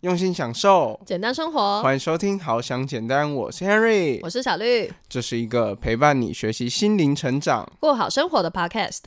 [0.00, 1.82] 用心享受，简单生活。
[1.82, 9.00] 欢迎收听《好想简单》，我是 Henry，我是小绿，这是一个陪伴你学习心灵成长、过好生活的 Podcast。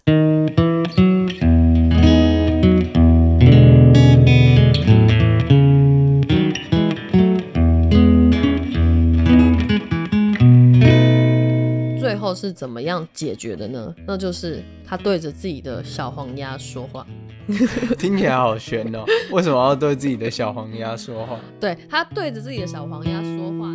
[12.00, 13.96] 最后是怎么样解决的呢？
[14.06, 17.04] 那就是他对着自己的小黄鸭说话。
[18.00, 19.04] 听起来好悬哦！
[19.32, 21.38] 为什么要对自己的小黄鸭说话？
[21.60, 23.68] 对他对着自己的小黄鸭说话。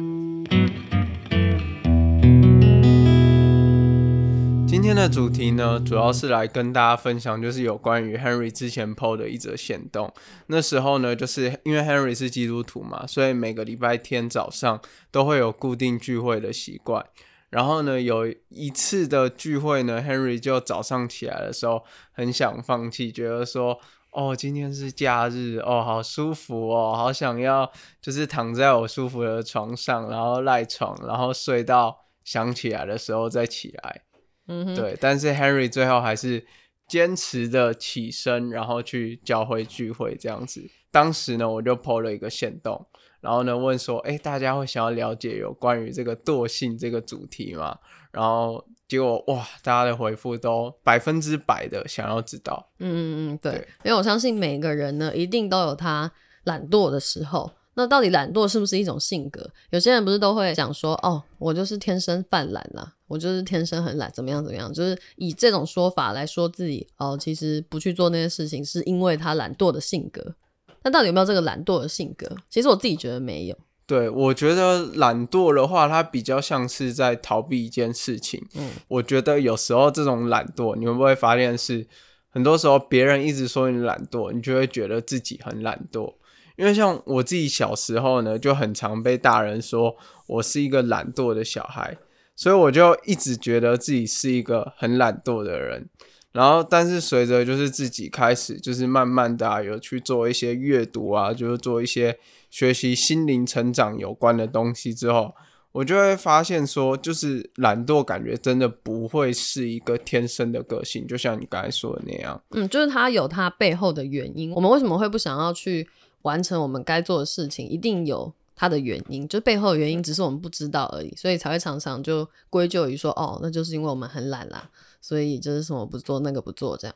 [4.66, 10.10] 今天的主题呢，主要是来跟大家分享，就是有关于 Henry 之前 PO 的一则线动。
[10.46, 17.04] 那时候呢，就是因为 Henry 是基督徒嘛，所以每个礼拜天早上都会有固定聚会的习惯。
[17.50, 23.78] 然后呢，有一次的聚会呢，Henry 就早上起来的时候很想放弃，觉得说，
[24.12, 27.70] 哦，今天是假日，哦，好舒服哦，好想要
[28.02, 34.02] 就是躺在我舒服的床上，然后赖床，然后睡到想起来的时候再起来。
[34.48, 34.96] 嗯，对。
[35.00, 36.46] 但是 Henry 最后还是
[36.86, 40.70] 坚持的起身，然后去教会聚会这样子。
[40.90, 42.86] 当时呢，我就 PO 了一个线动。
[43.20, 47.76] 然后呢，问说，哎，大家会想要了解有关于这个惰性这个主题吗？
[48.12, 52.68] 然后结果哇，大家的回复都百分之百的想要知道。
[52.78, 53.52] 嗯嗯嗯，对，
[53.84, 56.10] 因为我相信每个人呢，一定都有他
[56.44, 57.50] 懒惰的时候。
[57.74, 59.48] 那到底懒惰是不是一种性格？
[59.70, 70.34] 有些人不是都会讲说，哦，我就是天生犯懒啦，我就是天生很懒，怎么样怎么样，就是以这种说法来说自己，哦，其实不去做那些事情，是因为他懒惰的性格。
[70.82, 72.26] 那到底有没有这个懒惰的性格？
[72.48, 73.56] 其实我自己觉得没有。
[73.86, 78.46] 对，我觉得懒惰的话，它比较像是在逃避一件事情。
[78.54, 81.86] 嗯，我觉得有时候这种懒惰，你会不会发现是
[82.28, 86.14] 很多时候别人一直说你懒惰，你就会觉得自己很懒惰。
[86.56, 89.96] 因为像我自己小时候呢，就很常被大人说
[90.26, 91.96] 我是一个懒惰的小孩，
[92.36, 95.88] 所以我就一直觉得自己是一个很懒惰的人。
[96.32, 102.18] 然后，但是随着就是自己开始，就是慢慢的有去做一些阅读啊，就是做一些
[102.50, 105.34] 学习心灵成长有关的东西之后，
[105.72, 112.40] 我就会发现说，就是懒惰感觉真的不会是一个天生的个性，就像你刚才说的那样。
[112.50, 114.52] 嗯，就是它有它背后的原因。
[114.52, 115.88] 我们为什么会不想要去
[116.22, 117.66] 完成我们该做的事情？
[117.66, 124.68] 一定有它的原因，就背后的原因只是我们不知道而已，所以才会常常就归咎于说，哦，那就是因为我们很懒啦。
[125.00, 126.94] 所以就是什么不做那个不做这样，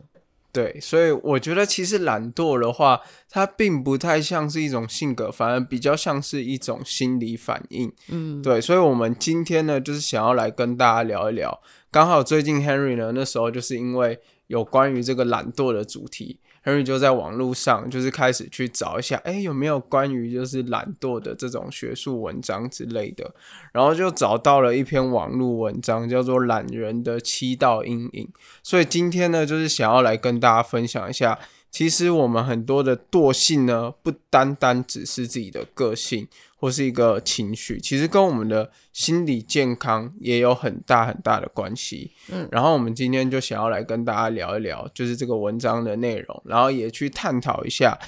[0.50, 7.92] 对，所以我觉得其实懒惰的话，它并不太像是一种性格，反而比较像是一种心理反应。
[8.08, 11.62] 嗯，对，所以我们今天呢，就是想要来跟大家聊一聊，
[11.92, 14.18] 刚好最近 Henry 呢，那时候就是因为
[14.48, 16.40] 有关于这个懒惰的主题。
[16.64, 23.34] Henry 就在网络上，就是开始去找一下，哎，有没有关于就是懒惰的这种学术文章之类的，
[23.72, 28.24] 然后就找到了一篇网络文章，叫做《懒人的七道阴影》。
[28.62, 31.38] 所以今天呢，就是想要来跟大家分享一下。
[31.72, 36.28] 其实我们很多的惰性呢，不单单只是自己的个性
[36.58, 42.12] 或是一个情绪，其实跟我们的心理健康也有很大很大的关系。
[42.30, 47.98] 嗯，然后我们今天就想要来跟大家聊一聊，就是这个文章的内容，然后也去探讨一下，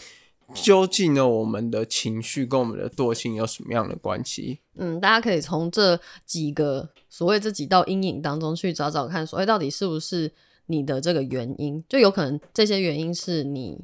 [0.53, 4.61] 究竟呢我们的情绪跟我们的惰性有什么样的关系？
[4.77, 10.31] 嗯，大家可以从这几个所谓这几道阴影当中去找找看，所谓到底是不是。
[10.67, 13.83] 你的这个原因，就有可能这些原因是你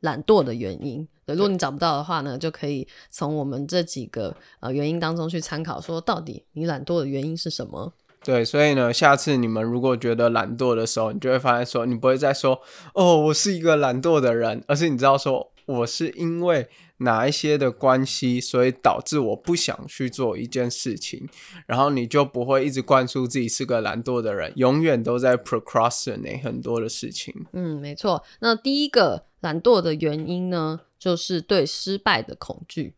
[0.00, 1.06] 懒惰的原因。
[1.26, 7.92] 如果你找不到的话呢，就可以从我们这几个呃原因当中去参考，说到底你懒惰的原因是什么？
[8.24, 12.60] 对，所以呢，下次你们如果觉得懒惰的时候，你就会发现说，你不会再说
[12.94, 16.68] 哦，我是一个懒惰的人，而是你知道说我是因为。
[17.00, 21.28] 哪一些的关系，所以导致我不想去做一件事情，
[21.66, 27.34] 然后你就不会一直灌输自己是个懒惰的人，永远都在 procrastinate 很多的事情。
[27.52, 28.22] 嗯，没错。
[28.40, 32.94] 那第一个懒惰的原因呢，就是对失败的恐惧。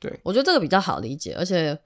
[0.00, 1.78] 对我觉得这个比较好理解，而且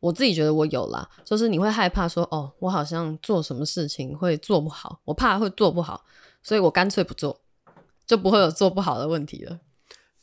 [0.00, 6.04] 我自己觉得我有啦，就是你会害怕说，哦，我好像做什么事情会做不好，我怕会做不好，
[6.42, 7.40] 所以我干脆不做，
[8.06, 9.58] 就不会有做不好的问题了。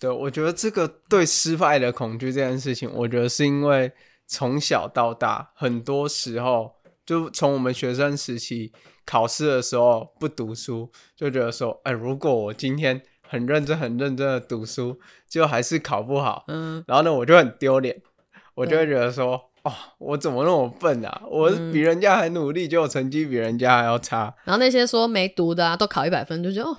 [0.04, 3.90] 对，我觉得这个对失败的恐惧这件事情，我觉得是因为
[4.28, 6.74] 从小到大，很多时候
[7.06, 8.74] 就从我们学生时期
[9.06, 18.02] 考试的时候不读书，就觉得说，哎，如果我今天很认真、很认真的读书，就还是考不好，嗯，然后呢，我就很丢脸，
[18.56, 21.22] 我就会觉得说，哦，我怎么那么笨啊？
[21.32, 24.36] 我比人家还努力，结果成绩比人家还要差。
[24.44, 26.78] 然后那些说没读的啊，都考一百分，就觉得哦。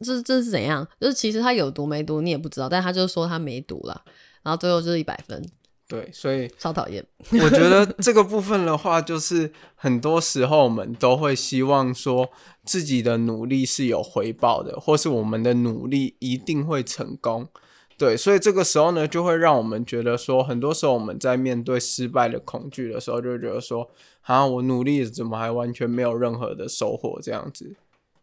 [0.00, 0.86] 这这是怎样？
[1.00, 4.02] 就是其实他有读没读你也不知道，但他就说他没读了，
[4.42, 5.42] 然后最后就是一百分。
[5.86, 7.02] 对，所以超讨厌。
[7.32, 12.28] 我觉得这个部分的话，就是很多时候我们都会希望说
[12.62, 17.48] 自己的努力是有回报的，或是我们的努力一定会成功。
[17.96, 23.90] 对，所以这个时候呢，就会让我们觉得说，很多时候我们在面对失败的恐惧的时候，就觉得说，
[24.20, 27.18] 啊，我努力怎么还完全没有任何的收获？
[27.22, 27.74] 这样子，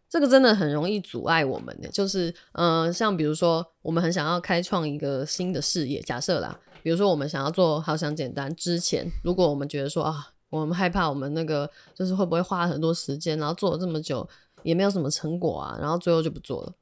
[0.09, 1.89] 这个真的很容易阻碍我们的。
[1.89, 14.27] 就是，嗯，像比如说，我们很想要开创一个新的事业，假设啦，比如说我们想要做好想简单之前，如果我们觉得说啊，我们害怕我们那个就是会不会花很多时间，然后做了这么久
[14.63, 16.73] 也没有什么成果啊，然后最后就不做了。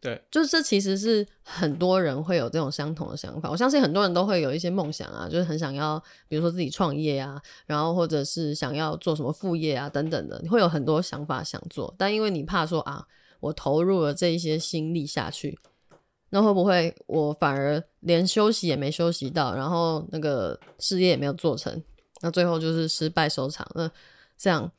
[0.00, 3.50] 对，就是这其实是很多人会有这种相同的想法。
[3.50, 13.04] 我相信很多人都会有一些梦想啊，就是很想要，比如说自己创业啊，然后或者是想要做什么副业啊等等的，你会有很多想法想做，但因为你怕说啊，
[13.40, 15.58] 我投入了这一些心力下去，
[16.30, 21.82] 那会不会我反而连休息也没休息到，然后那个事业也没有做成，
[22.20, 23.90] 那最后就是失败收场，那
[24.36, 24.70] 这样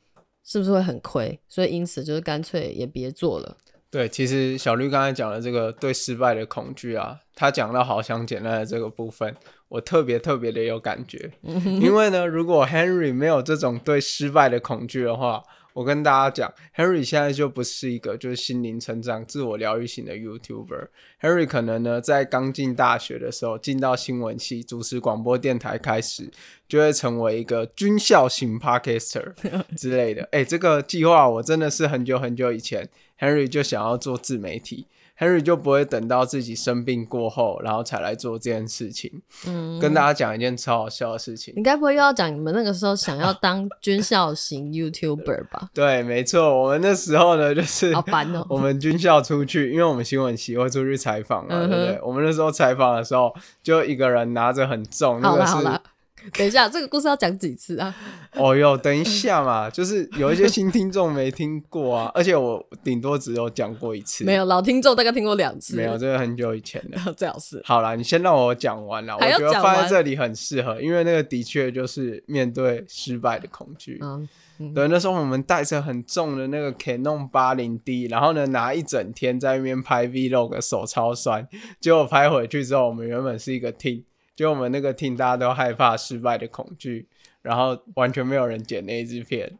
[0.42, 1.38] 是不是会很亏？
[1.46, 3.54] 所以因此就是干脆也别做了。
[3.90, 9.34] 对，其实小绿刚才讲的这个对失败的恐惧啊，他讲到好想简单的这个部分，
[9.68, 11.32] 我特别特别的有感觉。
[11.42, 20.88] 因为呢，如果 Henry 没有这种对失败的恐惧的话，我跟大家讲，Harry 现在就不是一个就是心灵成长、自我疗愈型的 YouTuber。
[21.20, 26.30] Harry 可能呢，在刚进大学的时候，进到新闻系主持广播电台开始，
[26.68, 29.34] 就会成为一个军校型 Podcaster
[29.76, 30.28] 之类的。
[30.32, 32.88] 哎，这个计划我真的是很久很久以前。
[33.18, 34.86] ，Harry 就想要做自媒体
[35.20, 39.22] ，Henry 就不会等到自己生病过后，然后才来做这件事情。
[39.46, 41.54] 嗯，跟大家讲一件超好笑的事情。
[41.56, 45.68] 你该不会又要讲你们那个时候想要当军校型 YouTuber 吧？
[45.74, 48.44] 对，没错，我们那时候呢，就是好烦哦。
[48.50, 52.00] 我们军校出去，因为我们新闻系会出去采访嘛，对不对？
[52.02, 53.32] 我们那时候采访的时候，
[53.62, 55.80] 就一个人拿着很重，那个是。
[56.36, 57.94] 等一下，这个故事要讲几次啊？
[58.34, 67.60] 哦哟，等一下嘛， 就是有一些新听众没听过啊， 而且我顶多只有讲过一次，没有老听众大概听过两次，没有，这个很久以前的，最好是。
[67.64, 73.98] 好了，你先让我讲完了，我觉得放在这里很适合，因为那个的确就是面对失败的恐惧。
[74.02, 74.28] 嗯，
[74.74, 81.48] 对，那时候我们带着很重的那个 Canon 八零 D，然后呢拿一整天在那边拍 Vlog，手超酸，
[81.80, 84.04] 结果拍回去之后，我们原本是一个 team。
[84.40, 87.06] 就我们那个 team，大家都害怕失败的恐惧，
[87.42, 89.58] 然后完全没有人剪那一支片。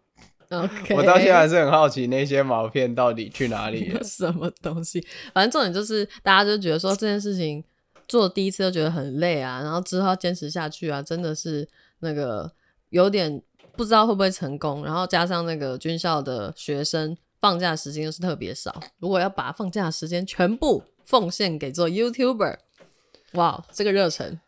[0.49, 4.01] OK，我到现在还是很好奇那些毛片到底去哪里了。
[4.03, 5.07] 什么东西？
[5.35, 7.63] 反正重点就是，大家就觉得说这件事情
[8.09, 11.69] 做第一次都觉得很累啊，然后之后要坚持下去啊，真的是
[11.99, 12.51] 那个
[12.89, 13.43] 有点
[13.77, 14.83] 不知道会不会成功。
[14.83, 22.57] 然后加上那个军校的学生放假时间又是特别少，如果要把放假时间全部奉献给做 YouTuber，
[23.33, 24.41] 哇，这个热忱。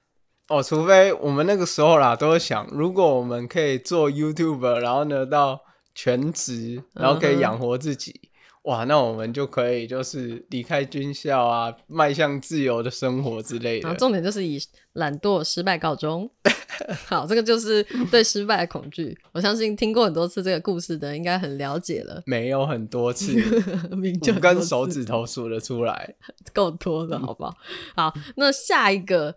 [0.49, 5.61] 哦，除非我们那个时候啦，都会想，如果我们可以做 YouTube，然后呢到
[5.95, 8.21] 全职，然后可以养活自己，
[8.63, 13.95] 哇，那我们就可以就是离开军校啊，迈向自由的生活之类的。
[13.95, 14.61] 重点就是以
[14.95, 16.29] 懒惰失败告终。
[17.07, 19.17] 好，这个就是对失败的恐惧。
[19.33, 22.21] 我相信听过很多次这个故事的，应该很了解了。
[22.27, 23.33] 没有很多次，
[24.21, 26.15] 就跟手指头数得出来，
[26.53, 27.55] 够多的，好不好？
[27.95, 29.35] 好，那下一个。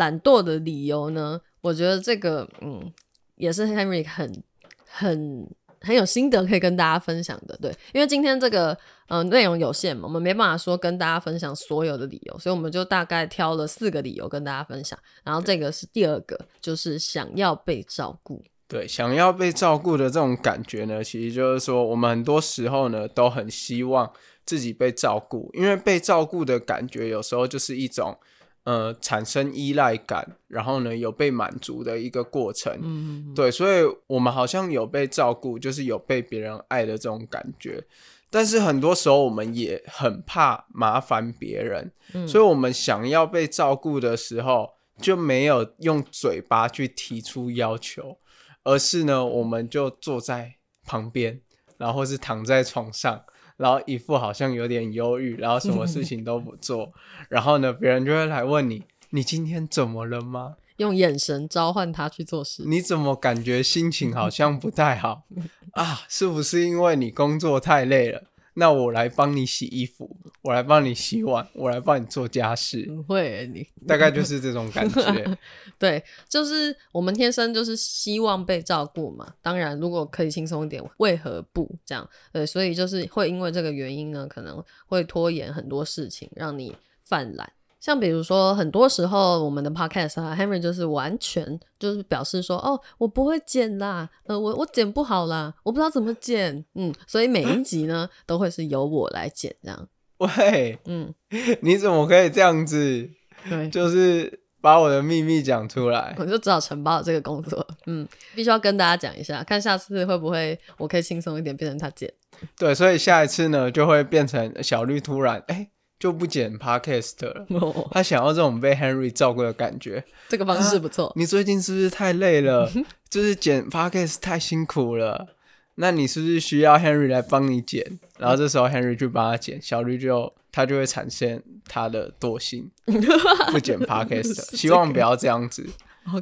[0.00, 1.38] 懒惰的理由呢？
[1.60, 2.90] 我觉得这个，嗯，
[3.36, 4.42] 也是 Henry 很
[4.86, 5.46] 很
[5.78, 7.54] 很有心得可以跟大家分享的。
[7.60, 8.74] 对，因为今天这个，
[9.08, 14.98] 嗯，内容有限嘛，我们没办法说跟大家分享所有的理由，所以我们就大概挑了四个理由跟大家分享。
[15.22, 18.42] 然后这个是第二个，就是想要被照顾。
[18.66, 24.10] 对，想要被照顾的这种感觉呢，其实就是说，我们很多时候呢都很希望
[24.46, 28.16] 自己被照顾，因为被照顾的感觉有时候就是一种。
[28.64, 37.84] 呃，产生依赖感，然后呢，有被满足的一个过程，嗯，对，所以我们好像有被照顾，就是有被别人爱的这种感觉。
[38.28, 41.90] 但是很多时候，我们也很怕麻烦别人，
[42.28, 48.18] 所以我们想要被照顾的时候，就没有用嘴巴去提出要求，
[48.62, 51.40] 而是呢，我们就坐在旁边，
[51.78, 53.24] 然后是躺在床上。
[53.60, 56.90] 然后一副好像有点忧郁，然后什么事情都不做，
[57.28, 62.62] 然后呢，别人就会来问你：“你今天怎么了吗？”用眼神召唤他去做事。
[62.66, 65.24] 你怎么感觉心情好像不太好
[65.72, 66.00] 啊？
[66.08, 68.22] 是不是因为你工作太累了？
[68.54, 75.38] 那我来帮你洗衣服，我来帮你洗碗，我来帮你做家事，不会你大概就是这种感觉。
[75.78, 79.34] 对，就是我们天生就是希望被照顾嘛。
[79.40, 82.08] 当然，如果可以轻松一点，为何不这样？
[82.32, 87.52] 对，所以就是会因为这个原因呢，可能会拖延很多事情，让你犯懒。
[87.80, 99.88] 像比如说，很多时候我们的 podcast 啊，Henry 就是完全就是表示说，哦，我不会剪啦，呃，我我剪不好啦，我不知道怎么剪，嗯，所以每一集呢都会是由我来剪这样。
[100.18, 101.14] 喂，嗯，
[101.62, 103.08] 你怎么可以这样子？
[103.48, 107.66] 对，就是把我的秘密讲出来，我就只好承包这个工作。
[107.86, 112.12] 嗯，必须要跟大家讲一下，看下次会不会我可以轻松一点，变成他剪。
[112.58, 115.70] 对，所以下一次呢，就会变成小绿突然哎。
[116.00, 117.46] 就不剪 podcast 了，
[117.92, 120.02] 他想要这种被 Henry 照顾的感觉。
[120.30, 121.12] 这个方式不错。
[121.14, 122.68] 你最近是不是太累了？
[123.10, 125.28] 就是剪 podcast 太辛苦了。
[125.74, 128.00] 那你是不是需要 Henry 来帮你剪？
[128.18, 132.70] 然后这时候 Henry 就帮他剪，小绿就他就会产生他的惰性，
[133.52, 134.56] 不剪 podcast。
[134.56, 135.68] 希望不要这样子。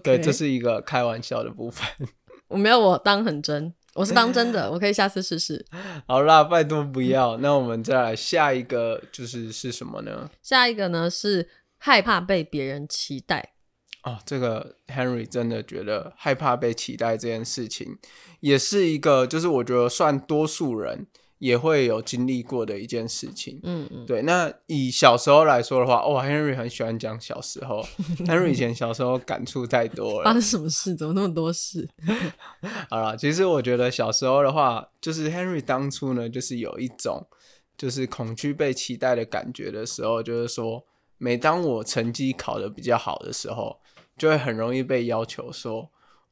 [0.03, 1.87] 对，这是一个开玩笑的部分。
[2.49, 3.73] 我没有，我当很真。
[3.99, 5.67] 我是当真的，我可以下次试试。
[6.07, 7.37] 好啦，拜托不要。
[7.39, 10.31] 那我们再来下一个，就是是什么呢？
[10.41, 13.55] 下一个呢是害怕被别人期待。
[14.05, 17.99] 哦，这个 Henry 真的觉得害怕被期待这件事情，
[18.39, 21.09] 也是一个，就是我觉得算多数人。
[21.39, 24.23] 也会有经历过的一件事情，嗯嗯，对。
[24.23, 27.81] 那以小时候来说的话，哇，Henry 很喜欢讲小时候。
[28.27, 30.95] Henry 以前小时候感触太多了，发生什么事？
[30.97, 31.89] 怎么那么多事？
[32.91, 37.27] 好了，其实我觉得小时候的话，就是 Henry 当初呢，就是有一种
[37.77, 40.85] 就是恐惧被期待的感觉的时候，就是说，
[41.19, 43.79] 每当我成绩考得比较好的时候，
[44.17, 45.89] 就会很容易被要求说，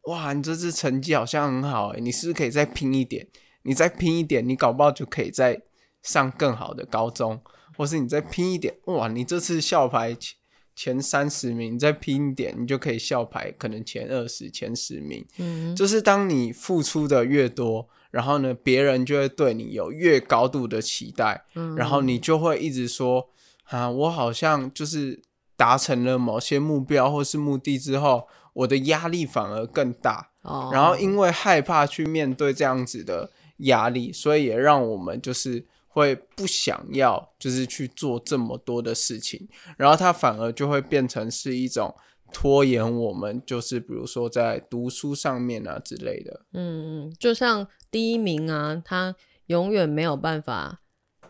[0.08, 3.28] 哇，你这次成绩好像很好，哎，你是不是可以再拼一点？
[3.66, 5.60] 你再拼一点，你搞不好就可以再
[6.02, 7.40] 上更好的高中，
[7.76, 10.36] 或是你再拼一点，哇，你这次校排前
[10.76, 15.26] 前三十名，你再拼一点，你就可以校排可能前二十、前十名。
[15.38, 21.44] 嗯，就是当你付出的越多，然后呢，别人就会对你有越高度的期待，
[21.76, 23.30] 然后你就会一直说
[23.64, 25.20] 啊，我好像就是
[25.56, 30.30] 达成了某些目标或是目的之后，我的压力反而更大。
[30.42, 33.32] 哦，然后因为害怕去面对这样子的。
[33.58, 41.94] 压力，所以也让我们就是会不想要，就是去做这么多的事情，然后它反而就会变成是一种
[42.32, 46.42] 拖延我们，就是比如说在读书上面啊之类的。
[46.52, 49.14] 嗯嗯，就像第一名啊，他
[49.46, 50.82] 永远没有办法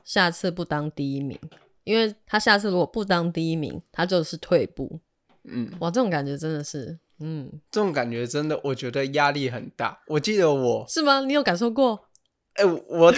[0.02, 1.38] 下次不当第一名，
[1.84, 5.00] 因为他下次如果不当第一名，他就是退步。
[5.44, 10.02] 嗯，哇，这种感觉真的是，嗯，这种感觉真的，我觉得压力很大。
[10.08, 11.20] 我记得我是吗？
[11.20, 12.05] 你有感受过？
[12.56, 13.12] 哎，我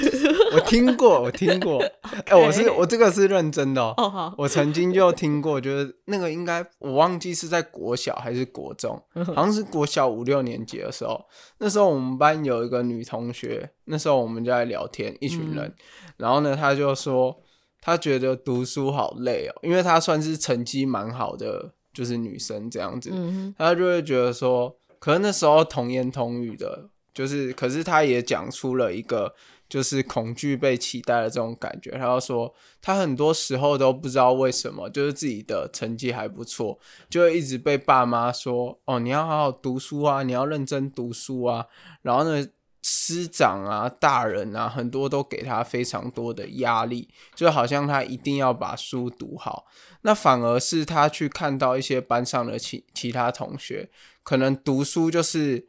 [0.53, 1.81] 我听过，我听过。
[2.27, 3.95] 哎，我是我这个是认真的哦。
[3.97, 11.25] 好，我曾经就听过，就是那个应该我忘记是在国小还是国中，好像是国小五六年级的时候。
[11.59, 15.73] 那时候我们班有一个女同学，那时候我们就在聊天，一群人。
[16.17, 17.41] 然后呢，她就说
[17.81, 23.13] 她觉得读书好累哦，因为她算是成绩蛮好的，就是女生这样子。
[23.57, 26.91] 她就会觉得说，可能那时候童言童语的。
[27.19, 29.35] 就是，可是他也讲出了一个，
[29.69, 31.91] 就是恐惧被期待的这种感觉。
[31.91, 36.79] 他要说，他很多时候都不知道为什么，就是自己的成绩还不错，
[37.11, 41.67] 就一直被爸妈说：“哦，你要好好读书啊，你要认真读书啊。”
[42.03, 42.47] 然后呢，
[42.85, 49.67] 师长啊、大人啊，很多都给他非常多的压力，就好像他一定要把书读好。
[50.03, 53.91] 那反而是他去看到一些班上的其其他同学，
[54.23, 55.67] 可能读书就是。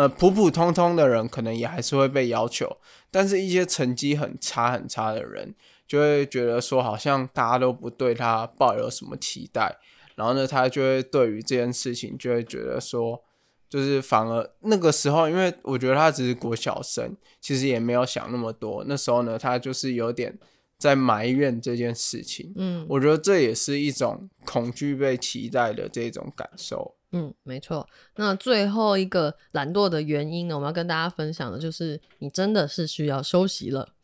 [0.00, 2.78] 呃，普普通通的人可能也还是会被要求，
[3.10, 5.54] 但是一些成绩很差很差的人，
[5.86, 9.76] 就会觉得说好像大家都不对他抱有什么期待，
[10.14, 13.22] 然后呢，他就会对于这件事情就会觉得说，
[13.68, 20.38] 就是反而那个时候，因为我觉得他只是国小生，其实也没有想那么多，那时候呢，他就是有点
[20.78, 22.54] 在埋怨这件事情。
[22.56, 26.96] 嗯，我觉得这也是一种恐惧被期待的这种感受。
[27.12, 27.88] 嗯，没错。
[28.16, 30.54] 那最后一个懒惰的原因呢？
[30.54, 33.94] 我们要跟大家分享的就是，你真的是需要休息了。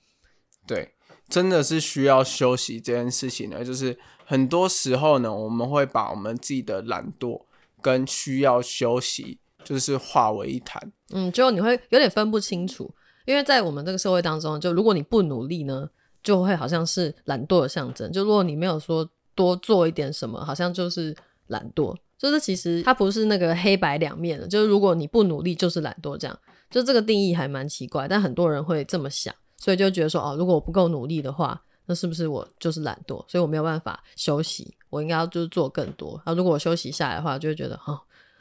[0.67, 0.95] 对，
[1.29, 7.45] 真的是需要休息这件事情呢，就是很多时候呢，我们会把我们自己的懒惰
[7.81, 10.93] 跟需要休息，就是化为一谈。
[11.11, 12.93] 嗯，就你会有点分不清楚，
[13.25, 15.89] 因为在我们这个社会当中，就如果你不努力呢，
[16.25, 21.97] 就会好像是懒惰的象征；就如果你没有说多做一点什么，好像就是懒惰。
[22.19, 26.39] 就是其实它不是那个黑白两面的，就是如果你不努力就是懒惰，这样
[26.71, 33.25] 就这个定义还蛮奇怪，但很多人会这么想，所以就觉得说，哦，如果我不够努力的话，那是不是我就是懒惰？
[33.29, 36.21] 所以我没有办法休息，我应该要就是做更多。
[36.25, 38.01] 然后如果我休息下来的话，就会觉得，哦，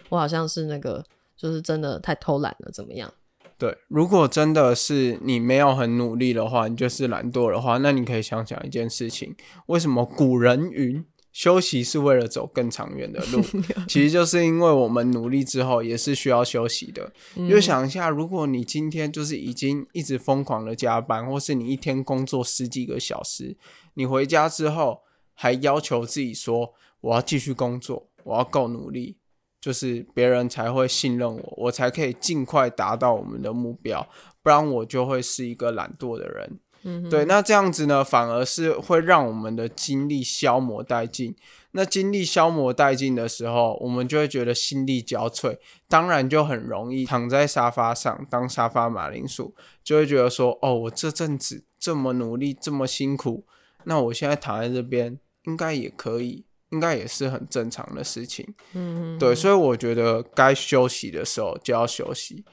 [0.10, 1.04] 我好像是那个，
[1.38, 3.14] 就是真的太偷懒了，怎么样？
[3.58, 9.36] 对，如果真的是你没有很努力的话，你就是懒惰的话，那你可以想想一件事情：
[9.68, 11.06] 为什么古人云
[11.36, 13.44] 休息是为了走更长远的路？
[13.90, 17.12] 其实就是因为我们努力之后也是需要休息的。
[17.50, 23.58] 就想一下，如果你今天就是已经一直疯狂的加班，或是你一天工作十几个小时，
[23.96, 25.02] 你回家之后
[25.34, 29.18] 还要求自己说我要继续工作，我要够努力。
[29.60, 34.08] 就是别人才会信任我，我才可以尽快达到我们的目标，
[34.44, 36.60] 不然我就会是一个懒惰的人。
[36.86, 41.36] 嗯，对，那这样子呢，反而是会让我们的精力消磨殆尽。
[41.72, 45.58] 那精力消磨殆尽的时候，我们就会觉得心力交瘁，
[45.90, 53.46] 当然就很容易躺在沙发上当沙发马铃薯，就会觉得说，哦，我这阵子这么努力，这么辛苦，
[53.84, 56.46] 那我现在躺在这边应该也可以。
[56.72, 62.44] 应该也是很正常的事情，嗯，对，所以我觉得该休息的时候就要休息，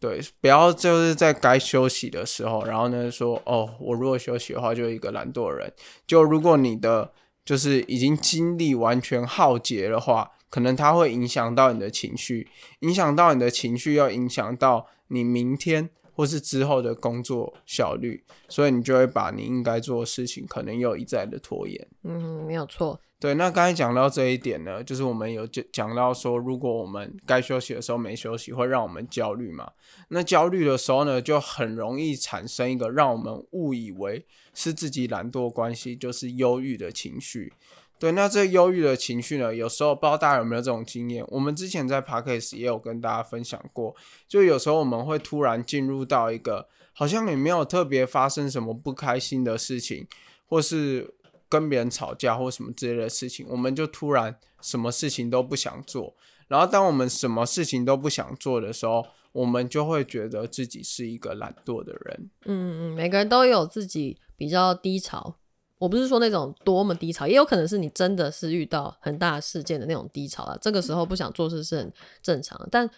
[0.00, 5.72] 对，不要就是在该休息的时候，然后呢说，哦，我如果休息的话，就一个懒惰人。
[6.06, 7.12] 就如果你的
[7.44, 12.48] 就是已经精力完全耗竭的话，可能它会影响到你的情绪，
[12.80, 21.88] 影响到你的情绪，要影响到你明天或是之后的工作效率，所以你就会把你应该做的事情，可能又一再的拖延。
[22.04, 23.00] 嗯，没有错。
[23.20, 29.72] 对，那刚才讲到这一点呢，就是我们有讲讲到说，如果我们该休息的时候没休息，会让我们焦虑嘛？
[30.10, 37.52] 那焦虑的时候呢，就很容易产生一个让我们误以为是自己懒惰关系，就是忧郁的情绪。
[37.98, 41.24] 对，那这忧郁的情绪呢，有时候不知道大家有没有这种经验？
[41.26, 43.96] 我们之前在 p a r k a s 也有跟大家分享过，
[44.28, 50.06] 就有时候我们会突然进入到一个好像也没有特别发生什么不开心的事情，
[50.46, 51.16] 或是。
[51.48, 56.14] 跟别人吵架或什么之类的事情，我们就突然什么事情都不想做。
[56.46, 62.30] 然后，当我们什么事情都不想做的时候，我们就会觉得自己是一个懒惰的人。
[62.46, 65.36] 嗯嗯，每个人都有自己比较低潮。
[65.78, 70.58] 我不是说那种多么低潮，也有可能是你真的是遇到很大事件的那种低潮啊。
[70.60, 72.58] 这个时候不想做事是很正常。
[72.70, 72.88] 但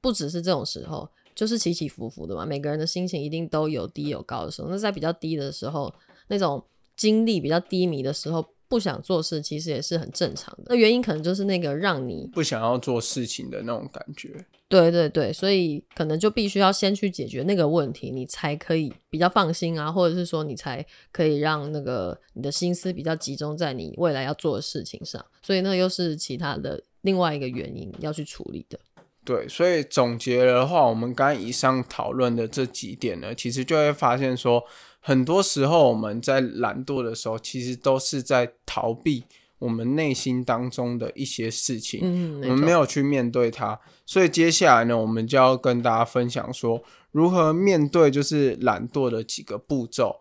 [0.00, 2.46] 不只是这种时候，就是起起伏伏的嘛。
[2.46, 4.68] 每个人的心情一定都有低有高的时候。
[4.68, 5.94] 那在比较低的时候，
[6.28, 6.64] 那种。
[6.96, 10.64] 精力比较低迷的时候，不想做事，其实也是很正常的。
[10.66, 14.44] 那原因可能就是那个让你不想要做事情的那种感觉。
[14.66, 25.24] 对对对，所以可能就必须要先去解决那个问题，你才可以比较放心啊，或者是说你才可以让那个你的心思比较集中在你未来要做的事情上。
[25.42, 28.78] 所以那又是其他的另外一个原因要去处理的。
[29.24, 34.64] 对，所以总结的话，我们刚以上讨论的这几点呢，其实就会发现说。
[35.06, 39.24] 很多时候，我们在懒惰的时候，其实都是在逃避
[39.58, 42.00] 我们内心当中的一些事情。
[42.02, 43.78] 嗯，我们没有去面对它。
[44.06, 50.20] 所以接下来呢，我们就要跟大家分享说，如何面对就是懒惰的几个步骤。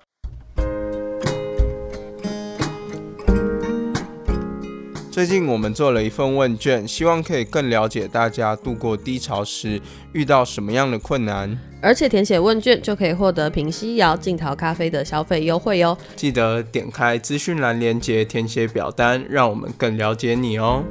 [5.13, 9.80] 最近我们做了一份问卷，希望可以更了解大家度过低潮时
[10.12, 11.56] 遇到什么样的困难。
[11.84, 15.95] 而且填写问卷就可以获得平西窑静陶咖啡的消费优惠哟。
[16.15, 20.84] 记得点开资讯栏链接填写表单，让我们更了解你哦。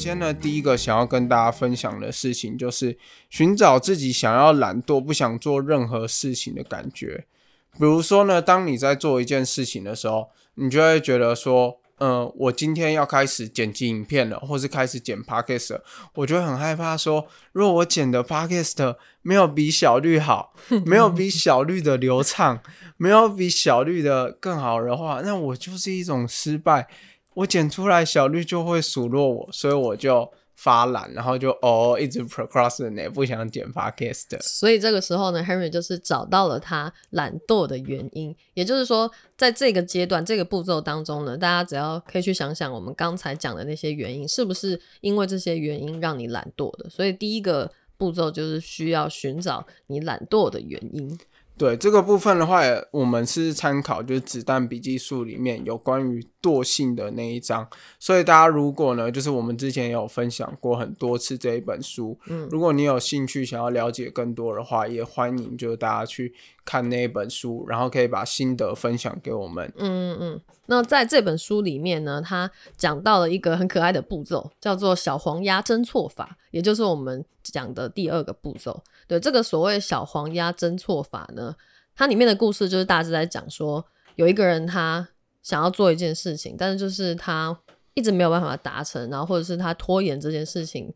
[0.00, 2.96] 先呢，第一个想要跟大家分享的事情，就是
[3.28, 7.26] 寻找自己想要懒惰、不想做任何事情的感觉。
[7.74, 15.78] 比如说呢，当你在做一件事情的时候，你就会觉得说，嗯，我今天要开始剪辑影片了，或是开始剪 podcast，
[16.14, 20.54] 我就会很害怕说，如果我剪的 podcast 没有比小绿好，
[20.86, 22.62] 没有比小绿的流畅，
[22.96, 26.88] 没有比小绿的更好的话，那我就是一种失败。
[27.34, 34.42] 我剪出来小绿就会数落我，所以我就发懒，然后就哦一直 procrastinate，不想剪 podcast。
[34.42, 38.36] 所以这个时候呢，Henry 就是找到了他懒惰的原因。
[38.54, 46.90] 也就是说，在这个阶段、这个步骤当中呢，大家只要可以去想想我们刚才讲的那些原因，是不是因为这些原因让你懒惰的？
[46.90, 51.18] 所以第一个步骤就是需要寻找你懒惰的原因。
[51.60, 57.68] 对这个部分的话，我们是参考就是《子弹笔记术》里面有关于惰性的那一章，
[57.98, 66.32] 所以大家如果呢，就是我们之前有分享过很多次这一本书，嗯，如果你有兴趣想要了解更多的话，也欢迎就是大家去
[66.64, 69.72] 看那一本书，然后可以把心得分享给我们。
[69.76, 70.40] 嗯嗯嗯。
[70.66, 78.82] 那在这本书里面呢，他讲到了一个很可爱的步骤，叫做小黄鸭侦错法，也就是我们讲的第二个步骤。
[79.08, 81.56] 对这个所谓小黄鸭侦错法呢，
[81.96, 85.08] 它里面的故事就是大致在讲说，有一个人他
[85.42, 87.58] 想要做一件事情，但是就是他
[87.94, 90.94] 一直没有办法达成，然后或者是他拖延这件事情。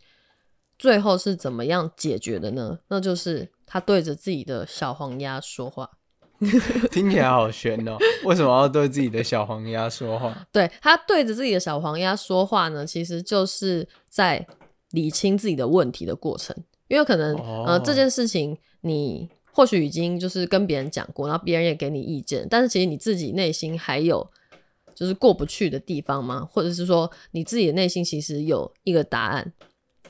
[0.77, 2.79] 最后是怎么样解决的呢？
[2.89, 5.91] 那就是他对着自己的小黄鸭说话，
[6.91, 7.97] 听起来好悬哦。
[8.25, 10.37] 为什么要对自己的小黄鸭说话？
[10.53, 14.47] 对他对着自己的小黄鸭说话呢，其实就是在
[14.91, 16.55] 理清自己的问题的过程。
[16.89, 24.31] 因为可能呃这件事情你或许已经就是跟别人讲过，然后别人也给你意见，但是其实你自己内心还有
[24.95, 26.47] 就是过不去的地方吗？
[26.51, 29.53] 或者是说你自己的内心其实有一个答案？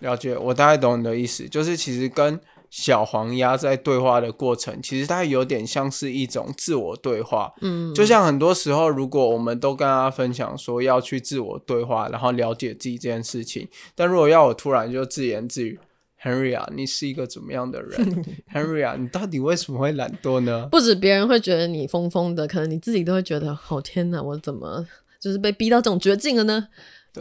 [0.01, 2.39] 了解，我大概懂你的意思，就是其实跟
[2.77, 7.55] 小黄鸭在对话的过程，其实它有点像是一种自我对话。
[7.61, 15.79] 嗯，就像很多时候，如果我们都跟他分享说要去自我对话，然后了解自己这件事情，但如果要我突然就自言自语
[16.21, 18.25] ，Henry 啊，你是一个怎么样的人？
[18.53, 20.67] Henry 啊，你到底为什么会懒惰呢？
[20.69, 24.85] 不止别人会觉得你疯疯的，可能你自己都会觉得，哦天哪，我怎么
[25.21, 26.67] 就是被逼到这种绝境了呢？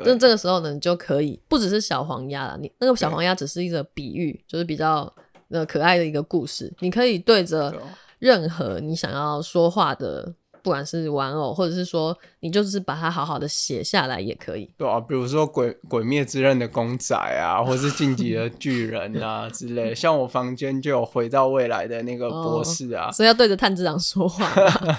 [0.04, 5.14] 那这个时候呢，你就可以不只是小黄鸭了，你那个小黄鸭只是一个比喻，就是比较
[5.50, 7.74] 呃可爱的一个故事，你可以对着
[8.20, 10.34] 任何你想要说话的。
[10.64, 14.74] 不管是玩偶，或者是说你就是把它好好的写下来也可以。
[14.78, 19.94] 对啊，比如说《鬼鬼灭之刃》的公仔啊，或是《进击的巨人》啊 之类。
[19.94, 24.50] 像我房间就有回到未来的那个博士啊，所以要对着探知长说话。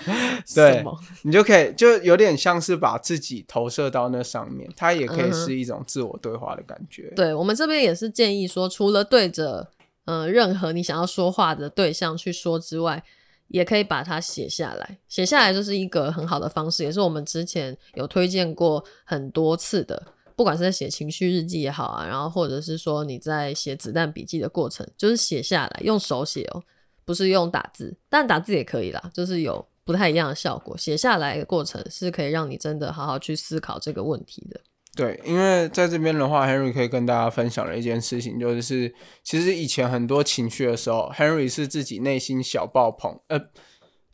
[0.54, 0.84] 对，
[1.22, 7.10] 你就可以就有点像是把自己投射到那上面，它也可以是一种自我对话的感觉。
[7.16, 9.66] 对我们这边也是建议说，除了对着
[10.04, 13.02] 嗯任何你想要说话的对象去说之外。
[13.48, 20.02] 也可以把它写下来，写下来就是一个很好的方式，也是我们之前有推荐过很多次的。
[20.34, 26.62] 不管是在写情绪日记也好啊，然后或者是说你在写子弹笔记的过程，就是写下来，用手写哦，
[27.04, 30.76] 不是用打字，但打字也可以啦，就是有不太一样的效果。
[30.76, 34.58] 写下来的过程是可以让你真的好好去思考这个问题的。
[34.96, 43.40] 对，因为在这边的话，Henry 可以跟大家分享的一件事情，就是其实以前很多情绪的时候，Henry 是自己内心小爆棚，呃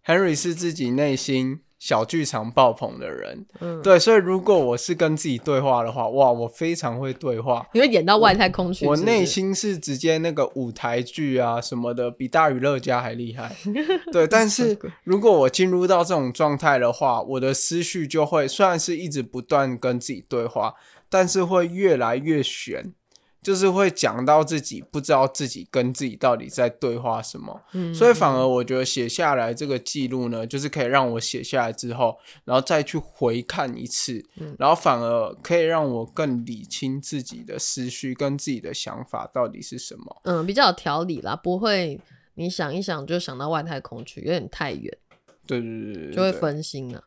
[0.06, 1.60] ，Henry 是自己内心。
[1.80, 8.86] 小剧场爆棚的人，嗯，对，所以如果我是跟自己对话的话，哇，我非常会对话，你会演到外太空去。
[8.86, 13.56] 我内心是直接那个舞台剧啊什么的，比大娱乐家还厉害。
[14.12, 20.74] 对，但是如果我进入到这种状态的话，我的思绪就会虽然是一直不断跟自己对话，
[21.08, 22.92] 但是会越来越悬。
[23.42, 34.22] 就是会讲到自己不知道自己跟自己到底在对话什么，嗯所以反而我觉得写下来这个记录呢，就是可以让我写下来之后，然后再去回看一次，
[34.58, 40.20] 然后反而可以让我更理清自己的思绪跟自己的想法到底是什么。
[40.24, 41.98] 嗯，比较有条理啦，不会
[42.34, 44.98] 你想一想就想到外太空去，有点太远。
[45.46, 47.02] 对对对对，就会分心了。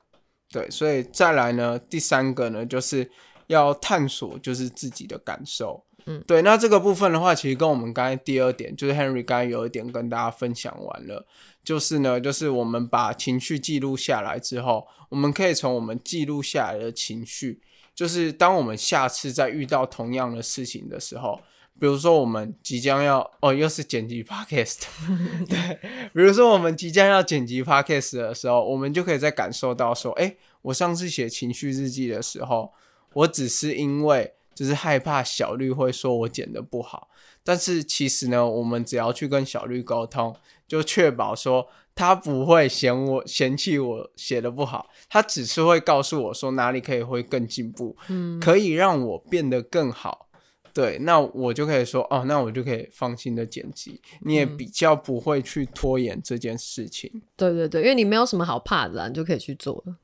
[0.49, 3.09] 对，所以再来呢，第三个呢，就是
[3.47, 5.85] 要探索就是自己的感受。
[6.05, 11.25] 嗯，对，那这个部分的话，其实跟我们刚才第二点，就是 Henry 刚才有一点跟大家分享完了，
[11.63, 17.61] 就是呢，就是我们把情绪记录下来之后，我们可以从我们记录下来的情绪，
[17.95, 21.39] 就是当我们下次再遇到同样的事情的时候，
[21.79, 24.79] 比如说我们即将要哦，又是剪辑 Podcast，
[25.47, 25.79] 对，
[26.13, 32.73] 比如说我们即将要剪辑 Podcast 的时候，我们就可以再感受到说，哎，我上次写情绪日记的时候，
[33.13, 34.33] 我只是因为。
[34.53, 37.09] 就是害怕小绿会说我剪的不好，
[37.43, 40.35] 但是其实呢，我们只要去跟小绿沟通，
[40.67, 50.27] 就确保说他不会嫌我嫌弃我写的不好，他只是会告诉我说哪里可以会更进步，嗯，可以让我变得更好，
[50.73, 59.97] 对，那我就可以说哦，那我就可以放心的剪辑，你也比较不会去拖延这件事情，对对对，因为你没有什么好怕的，你就可以去做了。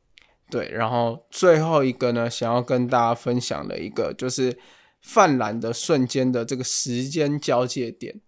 [0.49, 4.57] 对，然后最后一个呢，想要跟大家分享的一个就是
[5.01, 8.19] 泛滥的瞬间的这个时间交界点。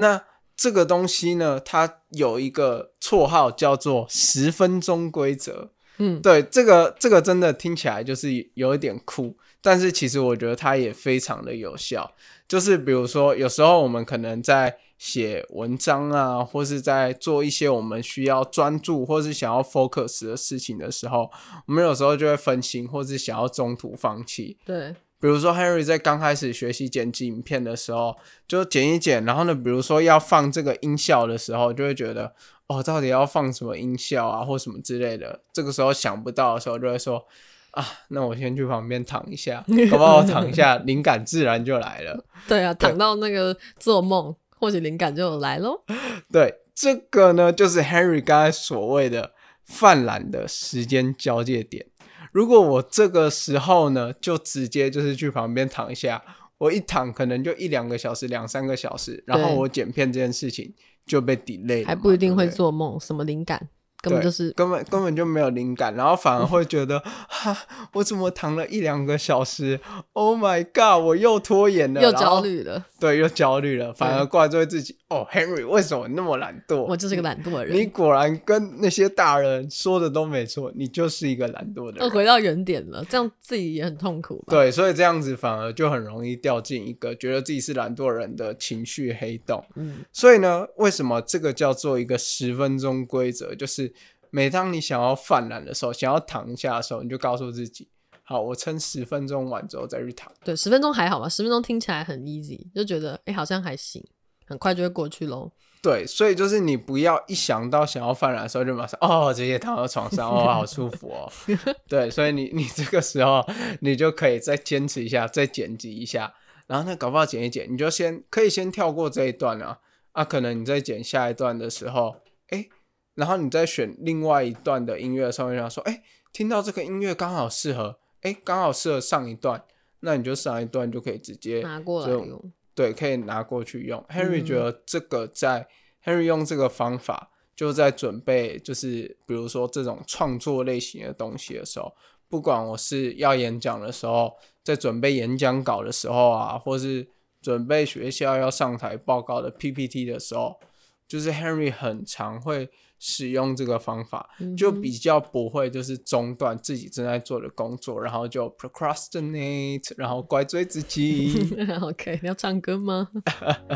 [0.00, 0.22] 那
[0.56, 5.70] 这个东西呢，它有一个绰号叫做十分钟规则。
[5.98, 12.12] 嗯，对，这个这个真的听起来就是有一点酷，但是其实我觉得它也非常的有效。
[12.46, 21.30] 就是比如说，有时候我们可能在写文章啊，或是在做一些我们需要专注或是想要 focus 的事情的时候，
[21.66, 24.58] 我们有时候就会分心，或是想要中途放弃。
[24.66, 28.16] 对，比如说 Henry 在刚开始学习剪辑影片的时候，
[28.48, 32.34] 就剪一剪，然后呢，比如说要放这个音效的时候，就会觉得
[32.66, 35.40] 哦，到底要放什么音效啊，或什么之类的。
[35.52, 37.24] 这个时候想不到的时候，就会说
[37.70, 40.22] 啊，那我先去旁边躺一下，好不好？
[40.24, 42.24] 躺一下， 灵感自然就来了。
[42.48, 45.82] 对啊，躺到那个做梦，或许灵感就来喽。
[46.32, 49.32] 对，这个呢，就是 Henry 刚才所谓的
[49.64, 51.86] 泛滥的时间交界点。
[52.32, 56.22] 如果我这个时候呢，就直接就是去旁边躺一下，
[56.58, 60.74] 我一躺可能就一两个小时、两三个小时，然后我剪片这件事情
[61.06, 63.68] 就被 delay，还不一定会做梦，什么灵感。
[64.00, 67.56] 根本就是根本根本就没有灵感，然后反而会觉得哈，
[67.94, 69.80] 我怎么躺了一两个小时
[70.12, 74.96] ？Oh my god，我又拖延了，又焦虑了，对，又焦虑了，反而怪罪自己。
[75.08, 76.82] 哦，Henry，为什么那么懒惰？
[76.82, 77.76] 我就是个懒惰的人。
[77.76, 82.04] 你果然跟那些大人说的都没错，你就是一个懒惰的人。
[82.04, 84.44] 又回到原点了，这样自己也很痛苦。
[84.48, 89.64] 对，所以这样子反而就很容易掉进一个觉得自己是懒惰人的情绪黑洞。
[89.76, 93.54] 嗯，所以呢，为什么这个叫做一个十分钟规则？
[93.54, 93.92] 就是
[94.30, 97.88] 每当你想要犯懒的时候，想要躺下的时候，你就告诉自己：
[98.28, 100.30] 好，我撑十分钟完之后再去躺。
[100.44, 101.26] 对，十分钟还好吧？
[101.26, 104.06] 十分钟听起来很 easy，就觉得哎，好像还行。
[104.46, 105.50] 很快就会过去喽。
[105.80, 111.32] 对，所以就是你不要一想到想要犯懒的时候就马上哦，直接躺到床上哦，好舒服哦。
[111.88, 113.42] 对，所以你你这个时候
[113.80, 116.34] 你就可以再坚持一下，再剪辑一下，
[116.66, 119.78] 然后呢，搞不好剪一剪，你就先可以先跳过这一段啊。
[120.12, 122.16] 啊，可能你在剪下一段的时候，
[122.48, 122.68] 哎，
[123.14, 129.62] 然后你再选另外一段的音乐的时候，想说，哎，听到这个音乐刚好适合，哎，刚好适合上一段，
[130.00, 132.52] 那你就上一段就可以直接拿过来用。
[132.74, 134.04] 对，可以拿过去用。
[134.08, 135.68] Henry 觉得这个在
[136.04, 141.94] Henry 用这个方法，就在准备，就是比如说这种创作类型的东西的时候，
[142.28, 147.08] 不管我是要演讲的时候，在准备演讲稿的时候啊，或是
[147.40, 150.60] 准备学校要上台报告的 PPT 的时候，
[151.06, 152.70] 就是 Henry 很常会。
[152.98, 161.54] 使用这个方法就比较不会，就是中断自己正在做的工作，然后就 procrastinate，然后怪罪自己。
[161.80, 163.08] OK，你要唱歌吗？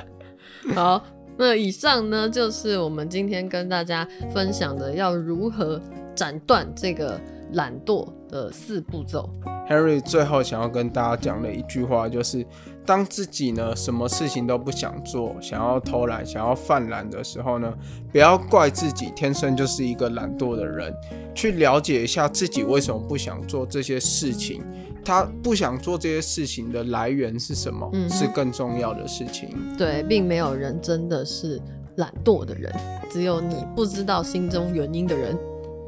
[0.74, 1.04] 好，
[1.38, 5.80] 那以上呢就是我们今天跟大家分享的要如何
[6.14, 7.20] 斩断这个
[7.52, 9.28] 懒惰的四步骤。
[9.68, 12.46] Henry 最后想要跟大家讲的一句话就是。
[12.84, 17.72] 当自己呢什么事情都不想做，想要偷懒，想要犯懒的时候呢，
[18.10, 20.92] 不要怪自己天生就是一个懒惰的人，
[21.32, 24.64] 去了解一下自己为什么不想做这些事情，
[25.04, 29.50] 他不想做这些事情的来源是什么，是更重要的事情。
[29.78, 31.62] 对，并没有人真的是
[31.98, 32.74] 懒惰的人，
[33.12, 35.38] 只有你不知道心中原因的人。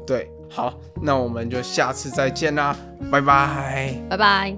[0.07, 2.73] 对，好，那我们就下次再见啦，
[3.11, 4.55] 拜拜，拜拜。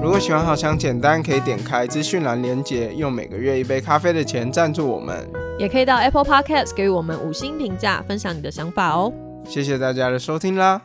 [0.00, 5.28] 如果喜欢好想简单，可以点开资讯栏连接，用每个月一杯咖啡的钱赞助我们。
[5.58, 9.12] 也可以到 Apple Podcast 给予我们五星评价，分享你的想法哦。
[9.48, 10.80] 谢谢大家的收听啦。